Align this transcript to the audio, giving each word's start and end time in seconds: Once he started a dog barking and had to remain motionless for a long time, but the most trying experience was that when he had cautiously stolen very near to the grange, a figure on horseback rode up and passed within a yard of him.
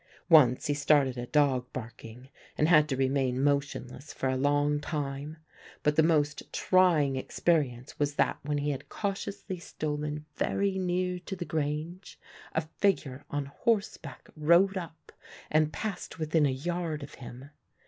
Once 0.29 0.65
he 0.65 0.73
started 0.73 1.15
a 1.15 1.27
dog 1.27 1.71
barking 1.73 2.29
and 2.57 2.67
had 2.67 2.89
to 2.89 2.97
remain 2.97 3.39
motionless 3.43 4.11
for 4.11 4.27
a 4.29 4.35
long 4.35 4.79
time, 4.79 5.37
but 5.83 5.95
the 5.95 6.01
most 6.01 6.51
trying 6.51 7.17
experience 7.17 7.99
was 7.99 8.15
that 8.15 8.39
when 8.41 8.57
he 8.57 8.71
had 8.71 8.89
cautiously 8.89 9.59
stolen 9.59 10.25
very 10.35 10.79
near 10.79 11.19
to 11.19 11.35
the 11.35 11.45
grange, 11.45 12.19
a 12.53 12.61
figure 12.79 13.25
on 13.29 13.45
horseback 13.45 14.27
rode 14.35 14.75
up 14.75 15.11
and 15.51 15.71
passed 15.71 16.17
within 16.17 16.47
a 16.47 16.49
yard 16.51 17.03
of 17.03 17.13
him. 17.21 17.51